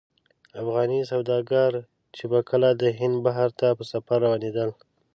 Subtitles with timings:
[0.61, 1.71] افغاني سوداګر
[2.15, 4.69] چې به کله د هند بحر ته په سفر روانېدل.